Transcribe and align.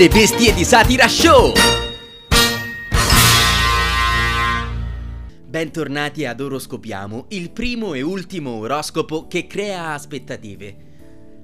Le 0.00 0.08
bestie 0.08 0.54
di 0.54 0.64
satira 0.64 1.06
show! 1.06 1.52
Bentornati 5.46 6.24
ad 6.24 6.40
Oroscopiamo, 6.40 7.26
il 7.28 7.50
primo 7.50 7.92
e 7.92 8.00
ultimo 8.00 8.52
oroscopo 8.52 9.26
che 9.26 9.46
crea 9.46 9.92
aspettative. 9.92 10.76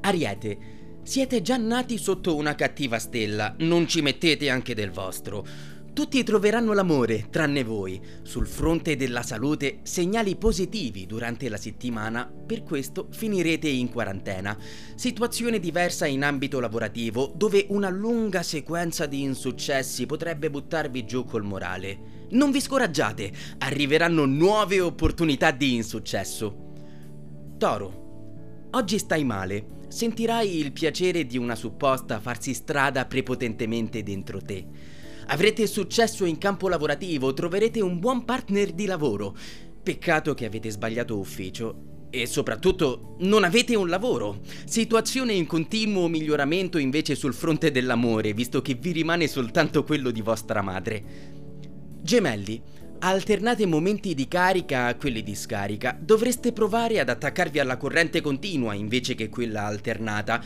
Ariete, 0.00 0.58
siete 1.02 1.42
già 1.42 1.58
nati 1.58 1.98
sotto 1.98 2.36
una 2.36 2.54
cattiva 2.54 2.98
stella, 2.98 3.54
non 3.58 3.86
ci 3.86 4.00
mettete 4.00 4.48
anche 4.48 4.74
del 4.74 4.92
vostro. 4.92 5.46
Tutti 5.98 6.22
troveranno 6.22 6.74
l'amore, 6.74 7.26
tranne 7.28 7.64
voi. 7.64 8.00
Sul 8.22 8.46
fronte 8.46 8.94
della 8.94 9.24
salute, 9.24 9.80
segnali 9.82 10.36
positivi 10.36 11.06
durante 11.06 11.48
la 11.48 11.56
settimana, 11.56 12.24
per 12.24 12.62
questo 12.62 13.08
finirete 13.10 13.68
in 13.68 13.90
quarantena. 13.90 14.56
Situazione 14.94 15.58
diversa 15.58 16.06
in 16.06 16.22
ambito 16.22 16.60
lavorativo, 16.60 17.32
dove 17.34 17.66
una 17.70 17.88
lunga 17.88 18.44
sequenza 18.44 19.06
di 19.06 19.22
insuccessi 19.22 20.06
potrebbe 20.06 20.50
buttarvi 20.50 21.04
giù 21.04 21.24
col 21.24 21.42
morale. 21.42 22.26
Non 22.30 22.52
vi 22.52 22.60
scoraggiate, 22.60 23.32
arriveranno 23.58 24.24
nuove 24.24 24.78
opportunità 24.78 25.50
di 25.50 25.74
insuccesso. 25.74 26.74
Toro, 27.58 28.68
oggi 28.70 28.98
stai 29.00 29.24
male. 29.24 29.66
Sentirai 29.88 30.60
il 30.60 30.70
piacere 30.70 31.26
di 31.26 31.38
una 31.38 31.56
supposta 31.56 32.20
farsi 32.20 32.54
strada 32.54 33.04
prepotentemente 33.04 34.04
dentro 34.04 34.40
te. 34.40 34.96
Avrete 35.30 35.66
successo 35.66 36.24
in 36.24 36.38
campo 36.38 36.70
lavorativo, 36.70 37.34
troverete 37.34 37.82
un 37.82 37.98
buon 37.98 38.24
partner 38.24 38.72
di 38.72 38.86
lavoro. 38.86 39.36
Peccato 39.82 40.32
che 40.32 40.46
avete 40.46 40.70
sbagliato 40.70 41.18
ufficio 41.18 42.06
e 42.08 42.24
soprattutto 42.24 43.16
non 43.20 43.44
avete 43.44 43.76
un 43.76 43.88
lavoro. 43.88 44.40
Situazione 44.64 45.34
in 45.34 45.46
continuo 45.46 46.08
miglioramento 46.08 46.78
invece 46.78 47.14
sul 47.14 47.34
fronte 47.34 47.70
dell'amore, 47.70 48.32
visto 48.32 48.62
che 48.62 48.72
vi 48.72 48.92
rimane 48.92 49.28
soltanto 49.28 49.84
quello 49.84 50.10
di 50.10 50.22
vostra 50.22 50.62
madre. 50.62 51.04
Gemelli, 52.00 52.62
alternate 53.00 53.66
momenti 53.66 54.14
di 54.14 54.28
carica 54.28 54.86
a 54.86 54.94
quelli 54.94 55.22
di 55.22 55.34
scarica. 55.34 55.94
Dovreste 56.00 56.54
provare 56.54 57.00
ad 57.00 57.10
attaccarvi 57.10 57.58
alla 57.58 57.76
corrente 57.76 58.22
continua 58.22 58.72
invece 58.72 59.14
che 59.14 59.28
quella 59.28 59.66
alternata. 59.66 60.42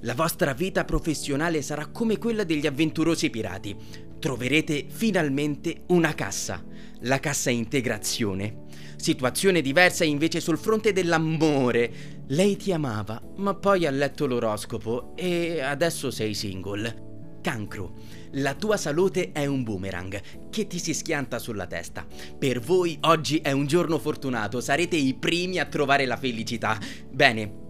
La 0.00 0.12
vostra 0.12 0.52
vita 0.52 0.84
professionale 0.84 1.62
sarà 1.62 1.86
come 1.86 2.18
quella 2.18 2.44
degli 2.44 2.66
avventurosi 2.66 3.30
pirati 3.30 4.04
troverete 4.18 4.86
finalmente 4.88 5.82
una 5.88 6.14
cassa, 6.14 6.64
la 7.00 7.20
cassa 7.20 7.50
integrazione. 7.50 8.64
Situazione 8.96 9.60
diversa 9.60 10.04
invece 10.04 10.40
sul 10.40 10.58
fronte 10.58 10.92
dell'amore. 10.92 12.24
Lei 12.28 12.56
ti 12.56 12.72
amava, 12.72 13.22
ma 13.36 13.54
poi 13.54 13.86
ha 13.86 13.90
letto 13.90 14.26
l'oroscopo 14.26 15.14
e 15.14 15.60
adesso 15.60 16.10
sei 16.10 16.34
single. 16.34 17.04
Cancro. 17.42 17.94
La 18.32 18.54
tua 18.54 18.76
salute 18.76 19.30
è 19.30 19.46
un 19.46 19.62
boomerang 19.62 20.20
che 20.50 20.66
ti 20.66 20.80
si 20.80 20.92
schianta 20.92 21.38
sulla 21.38 21.66
testa. 21.66 22.04
Per 22.36 22.58
voi 22.58 22.98
oggi 23.02 23.38
è 23.38 23.52
un 23.52 23.66
giorno 23.66 23.98
fortunato, 23.98 24.60
sarete 24.60 24.96
i 24.96 25.14
primi 25.14 25.58
a 25.58 25.66
trovare 25.66 26.06
la 26.06 26.16
felicità. 26.16 26.76
Bene, 27.08 27.65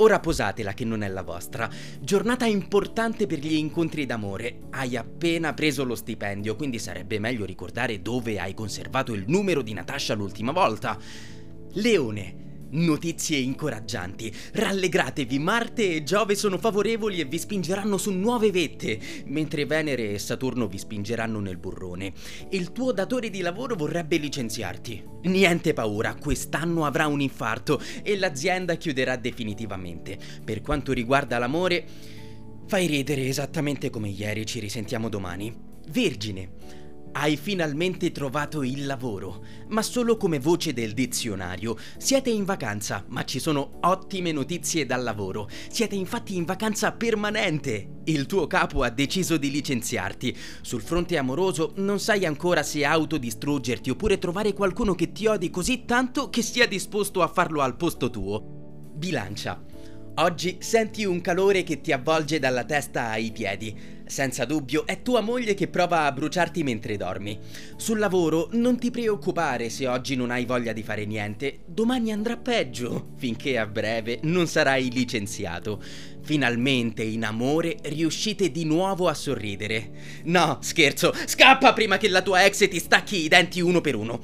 Ora 0.00 0.18
posatela 0.18 0.72
che 0.72 0.86
non 0.86 1.02
è 1.02 1.08
la 1.08 1.22
vostra. 1.22 1.68
Giornata 2.00 2.46
importante 2.46 3.26
per 3.26 3.38
gli 3.38 3.52
incontri 3.52 4.06
d'amore. 4.06 4.60
Hai 4.70 4.96
appena 4.96 5.52
preso 5.52 5.84
lo 5.84 5.94
stipendio, 5.94 6.56
quindi 6.56 6.78
sarebbe 6.78 7.18
meglio 7.18 7.44
ricordare 7.44 8.00
dove 8.00 8.38
hai 8.40 8.54
conservato 8.54 9.12
il 9.12 9.24
numero 9.26 9.60
di 9.60 9.74
Natascia 9.74 10.14
l'ultima 10.14 10.52
volta. 10.52 10.98
Leone. 11.72 12.49
Notizie 12.72 13.38
incoraggianti. 13.38 14.32
Rallegratevi, 14.52 15.38
Marte 15.40 15.96
e 15.96 16.02
Giove 16.04 16.36
sono 16.36 16.56
favorevoli 16.56 17.18
e 17.18 17.24
vi 17.24 17.38
spingeranno 17.38 17.96
su 17.96 18.12
nuove 18.12 18.52
vette, 18.52 18.98
mentre 19.26 19.66
Venere 19.66 20.12
e 20.12 20.18
Saturno 20.18 20.68
vi 20.68 20.78
spingeranno 20.78 21.40
nel 21.40 21.56
burrone. 21.56 22.12
Il 22.50 22.70
tuo 22.70 22.92
datore 22.92 23.28
di 23.28 23.40
lavoro 23.40 23.74
vorrebbe 23.74 24.18
licenziarti. 24.18 25.02
Niente 25.22 25.72
paura, 25.72 26.14
quest'anno 26.14 26.84
avrà 26.84 27.08
un 27.08 27.20
infarto 27.20 27.80
e 28.02 28.16
l'azienda 28.16 28.76
chiuderà 28.76 29.16
definitivamente. 29.16 30.16
Per 30.44 30.60
quanto 30.60 30.92
riguarda 30.92 31.38
l'amore, 31.38 31.84
fai 32.66 32.86
ridere 32.86 33.26
esattamente 33.26 33.90
come 33.90 34.10
ieri, 34.10 34.46
ci 34.46 34.60
risentiamo 34.60 35.08
domani. 35.08 35.52
Vergine. 35.88 36.79
Hai 37.12 37.36
finalmente 37.36 38.12
trovato 38.12 38.62
il 38.62 38.86
lavoro, 38.86 39.44
ma 39.68 39.82
solo 39.82 40.16
come 40.16 40.38
voce 40.38 40.72
del 40.72 40.92
dizionario. 40.92 41.76
Siete 41.98 42.30
in 42.30 42.44
vacanza, 42.44 43.04
ma 43.08 43.24
ci 43.24 43.40
sono 43.40 43.78
ottime 43.80 44.30
notizie 44.30 44.86
dal 44.86 45.02
lavoro. 45.02 45.48
Siete 45.68 45.96
infatti 45.96 46.36
in 46.36 46.44
vacanza 46.44 46.92
permanente. 46.92 48.02
Il 48.04 48.26
tuo 48.26 48.46
capo 48.46 48.84
ha 48.84 48.90
deciso 48.90 49.36
di 49.36 49.50
licenziarti. 49.50 50.36
Sul 50.62 50.82
fronte 50.82 51.16
amoroso 51.16 51.72
non 51.76 51.98
sai 51.98 52.24
ancora 52.24 52.62
se 52.62 52.84
autodistruggerti 52.84 53.90
oppure 53.90 54.18
trovare 54.18 54.52
qualcuno 54.52 54.94
che 54.94 55.10
ti 55.10 55.26
odi 55.26 55.50
così 55.50 55.84
tanto 55.84 56.30
che 56.30 56.42
sia 56.42 56.68
disposto 56.68 57.22
a 57.22 57.28
farlo 57.28 57.60
al 57.60 57.76
posto 57.76 58.08
tuo. 58.08 58.92
Bilancia. 58.94 59.69
Oggi 60.16 60.58
senti 60.60 61.04
un 61.04 61.20
calore 61.20 61.62
che 61.62 61.80
ti 61.80 61.92
avvolge 61.92 62.38
dalla 62.38 62.64
testa 62.64 63.10
ai 63.10 63.30
piedi. 63.30 63.74
Senza 64.04 64.44
dubbio 64.44 64.84
è 64.86 65.02
tua 65.02 65.20
moglie 65.20 65.54
che 65.54 65.68
prova 65.68 66.04
a 66.04 66.12
bruciarti 66.12 66.62
mentre 66.64 66.96
dormi. 66.96 67.38
Sul 67.76 67.98
lavoro 67.98 68.48
non 68.52 68.76
ti 68.76 68.90
preoccupare 68.90 69.70
se 69.70 69.86
oggi 69.86 70.16
non 70.16 70.30
hai 70.30 70.44
voglia 70.44 70.72
di 70.72 70.82
fare 70.82 71.06
niente, 71.06 71.60
domani 71.64 72.12
andrà 72.12 72.36
peggio, 72.36 73.12
finché 73.16 73.56
a 73.56 73.66
breve 73.66 74.18
non 74.24 74.46
sarai 74.46 74.90
licenziato. 74.90 75.80
Finalmente 76.22 77.02
in 77.02 77.24
amore 77.24 77.76
riuscite 77.84 78.50
di 78.50 78.64
nuovo 78.64 79.08
a 79.08 79.14
sorridere. 79.14 79.90
No, 80.24 80.58
scherzo, 80.60 81.14
scappa 81.24 81.72
prima 81.72 81.96
che 81.96 82.08
la 82.08 82.20
tua 82.20 82.44
ex 82.44 82.68
ti 82.68 82.78
stacchi 82.78 83.22
i 83.24 83.28
denti 83.28 83.60
uno 83.60 83.80
per 83.80 83.94
uno. 83.94 84.20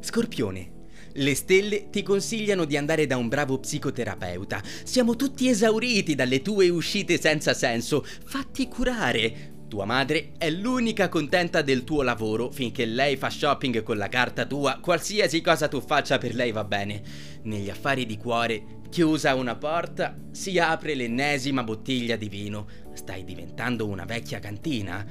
Scorpione, 0.00 0.81
le 1.14 1.34
stelle 1.34 1.90
ti 1.90 2.02
consigliano 2.02 2.64
di 2.64 2.76
andare 2.76 3.06
da 3.06 3.16
un 3.16 3.28
bravo 3.28 3.58
psicoterapeuta. 3.58 4.62
Siamo 4.84 5.16
tutti 5.16 5.48
esauriti 5.48 6.14
dalle 6.14 6.42
tue 6.42 6.68
uscite 6.68 7.20
senza 7.20 7.54
senso. 7.54 8.04
Fatti 8.24 8.68
curare. 8.68 9.50
Tua 9.68 9.84
madre 9.86 10.32
è 10.36 10.50
l'unica 10.50 11.08
contenta 11.08 11.62
del 11.62 11.82
tuo 11.82 12.02
lavoro 12.02 12.50
finché 12.50 12.84
lei 12.84 13.16
fa 13.16 13.30
shopping 13.30 13.82
con 13.82 13.96
la 13.96 14.08
carta 14.08 14.44
tua, 14.44 14.78
qualsiasi 14.82 15.40
cosa 15.40 15.66
tu 15.66 15.80
faccia 15.80 16.18
per 16.18 16.34
lei 16.34 16.52
va 16.52 16.62
bene. 16.64 17.02
Negli 17.44 17.70
affari 17.70 18.04
di 18.04 18.18
cuore, 18.18 18.80
chiusa 18.90 19.34
una 19.34 19.56
porta, 19.56 20.14
si 20.30 20.58
apre 20.58 20.94
l'ennesima 20.94 21.62
bottiglia 21.62 22.16
di 22.16 22.28
vino. 22.28 22.66
Stai 22.92 23.24
diventando 23.24 23.86
una 23.86 24.04
vecchia 24.04 24.40
cantina. 24.40 25.06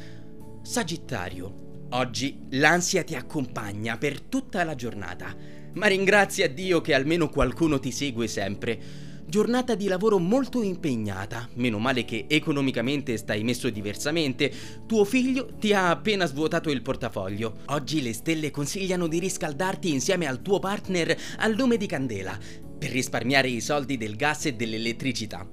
Sagittario, 0.61 1.87
oggi 1.89 2.45
l'ansia 2.51 3.03
ti 3.03 3.15
accompagna 3.15 3.97
per 3.97 4.21
tutta 4.21 4.63
la 4.63 4.75
giornata 4.75 5.60
ma 5.73 5.87
ringrazia 5.87 6.49
Dio 6.49 6.81
che 6.81 6.93
almeno 6.93 7.29
qualcuno 7.29 7.79
ti 7.79 7.91
segue 7.91 8.27
sempre. 8.27 9.09
Giornata 9.25 9.75
di 9.75 9.87
lavoro 9.87 10.19
molto 10.19 10.61
impegnata, 10.61 11.47
meno 11.53 11.79
male 11.79 12.03
che 12.03 12.25
economicamente 12.27 13.15
stai 13.15 13.43
messo 13.43 13.69
diversamente. 13.69 14.51
Tuo 14.85 15.05
figlio 15.05 15.55
ti 15.57 15.71
ha 15.71 15.89
appena 15.89 16.25
svuotato 16.25 16.69
il 16.69 16.81
portafoglio. 16.81 17.59
Oggi 17.67 18.01
le 18.01 18.13
stelle 18.13 18.51
consigliano 18.51 19.07
di 19.07 19.19
riscaldarti 19.19 19.89
insieme 19.89 20.25
al 20.25 20.41
tuo 20.41 20.59
partner 20.59 21.17
al 21.37 21.53
lume 21.53 21.77
di 21.77 21.85
candela, 21.85 22.37
per 22.77 22.89
risparmiare 22.89 23.47
i 23.47 23.61
soldi 23.61 23.95
del 23.95 24.17
gas 24.17 24.47
e 24.47 24.53
dell'elettricità. 24.53 25.47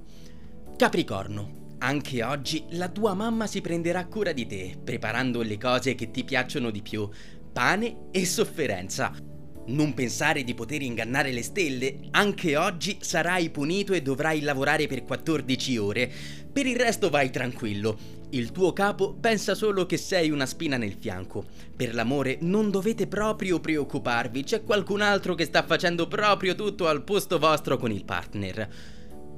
Capricorno. 0.75 1.57
Anche 1.81 2.21
oggi 2.23 2.65
la 2.71 2.89
tua 2.89 3.13
mamma 3.13 3.47
si 3.47 3.61
prenderà 3.61 4.05
cura 4.07 4.33
di 4.33 4.45
te, 4.45 4.77
preparando 4.83 5.41
le 5.41 5.57
cose 5.57 5.95
che 5.95 6.11
ti 6.11 6.25
piacciono 6.25 6.69
di 6.71 6.81
più, 6.81 7.07
pane 7.53 8.09
e 8.11 8.25
sofferenza. 8.25 9.28
Non 9.69 9.93
pensare 9.93 10.43
di 10.43 10.55
poter 10.55 10.81
ingannare 10.81 11.31
le 11.31 11.43
stelle? 11.43 11.99
Anche 12.11 12.57
oggi 12.57 12.97
sarai 13.01 13.51
punito 13.51 13.93
e 13.93 14.01
dovrai 14.01 14.41
lavorare 14.41 14.87
per 14.87 15.05
14 15.05 15.77
ore. 15.77 16.11
Per 16.51 16.65
il 16.65 16.75
resto 16.75 17.11
vai 17.11 17.29
tranquillo. 17.29 18.17
Il 18.31 18.51
tuo 18.51 18.73
capo 18.73 19.13
pensa 19.13 19.53
solo 19.53 19.85
che 19.85 19.97
sei 19.97 20.31
una 20.31 20.47
spina 20.47 20.77
nel 20.77 20.95
fianco. 20.99 21.45
Per 21.75 21.93
l'amore 21.93 22.39
non 22.41 22.71
dovete 22.71 23.05
proprio 23.05 23.59
preoccuparvi, 23.59 24.43
c'è 24.43 24.63
qualcun 24.63 25.01
altro 25.01 25.35
che 25.35 25.45
sta 25.45 25.63
facendo 25.63 26.07
proprio 26.07 26.55
tutto 26.55 26.87
al 26.87 27.03
posto 27.03 27.37
vostro 27.37 27.77
con 27.77 27.91
il 27.91 28.05
partner. 28.05 28.67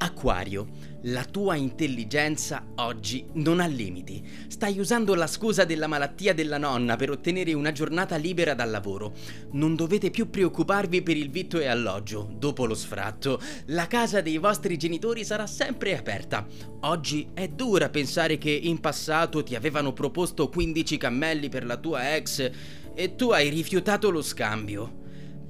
Acquario, 0.03 0.67
la 1.03 1.23
tua 1.23 1.55
intelligenza 1.55 2.65
oggi 2.77 3.23
non 3.33 3.59
ha 3.59 3.67
limiti. 3.67 4.27
Stai 4.47 4.79
usando 4.79 5.13
la 5.13 5.27
scusa 5.27 5.63
della 5.63 5.85
malattia 5.85 6.33
della 6.33 6.57
nonna 6.57 6.95
per 6.95 7.11
ottenere 7.11 7.53
una 7.53 7.71
giornata 7.71 8.15
libera 8.15 8.55
dal 8.55 8.71
lavoro. 8.71 9.13
Non 9.51 9.75
dovete 9.75 10.09
più 10.09 10.31
preoccuparvi 10.31 11.03
per 11.03 11.17
il 11.17 11.29
vitto 11.29 11.59
e 11.59 11.67
alloggio. 11.67 12.27
Dopo 12.35 12.65
lo 12.65 12.73
sfratto, 12.73 13.39
la 13.65 13.85
casa 13.85 14.21
dei 14.21 14.39
vostri 14.39 14.75
genitori 14.75 15.23
sarà 15.23 15.45
sempre 15.45 15.95
aperta. 15.95 16.47
Oggi 16.79 17.29
è 17.35 17.47
dura 17.49 17.89
pensare 17.89 18.39
che 18.39 18.49
in 18.49 18.79
passato 18.79 19.43
ti 19.43 19.53
avevano 19.53 19.93
proposto 19.93 20.49
15 20.49 20.97
cammelli 20.97 21.47
per 21.47 21.63
la 21.63 21.77
tua 21.77 22.15
ex 22.15 22.49
e 22.95 23.15
tu 23.15 23.29
hai 23.29 23.49
rifiutato 23.49 24.09
lo 24.09 24.23
scambio. 24.23 24.91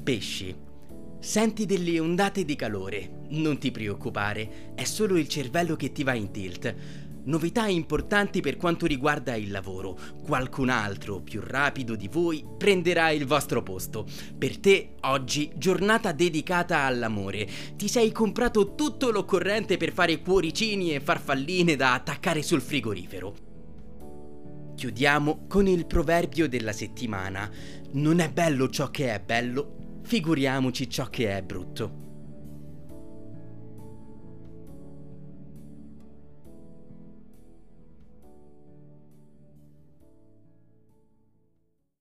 Pesci. 0.03 0.70
Senti 1.21 1.68
delle 1.68 2.00
ondate 2.00 2.44
di 2.44 2.56
calore, 2.56 3.25
non 3.29 3.59
ti 3.59 3.69
preoccupare, 3.69 4.73
è 4.73 4.83
solo 4.85 5.18
il 5.18 5.27
cervello 5.27 5.75
che 5.75 5.91
ti 5.91 6.03
va 6.03 6.15
in 6.15 6.31
tilt. 6.31 6.75
Novità 7.25 7.68
importanti 7.68 8.41
per 8.41 8.57
quanto 8.57 8.88
riguarda 8.88 9.35
il 9.35 9.51
lavoro. 9.51 9.95
Qualcun 10.23 10.69
altro 10.69 11.21
più 11.21 11.39
rapido 11.39 11.95
di 11.95 12.07
voi 12.07 12.44
prenderà 12.57 13.12
il 13.12 13.27
vostro 13.27 13.62
posto. 13.62 14.07
Per 14.35 14.57
te 14.57 14.95
oggi 15.01 15.51
giornata 15.56 16.12
dedicata 16.12 16.79
all'amore. 16.79 17.47
Ti 17.75 17.88
sei 17.88 18.12
comprato 18.12 18.74
tutto 18.74 19.12
l'occorrente 19.12 19.77
per 19.77 19.94
fare 19.94 20.19
cuoricini 20.21 20.95
e 20.95 21.01
farfalline 21.01 21.75
da 21.75 21.94
attaccare 21.94 22.41
sul 22.41 22.62
frigorifero. 22.62 23.35
Chiudiamo 24.75 25.45
con 25.47 25.67
il 25.67 25.85
proverbio 25.85 26.50
della 26.50 26.74
settimana. 26.74 27.47
Non 27.91 28.19
è 28.19 28.31
bello 28.31 28.67
ciò 28.69 28.89
che 28.89 29.13
è 29.13 29.19
bello, 29.19 29.81
figuriamoci 30.12 30.90
ciò 30.90 31.06
che 31.06 31.38
è 31.38 31.42
brutto. 31.42 32.11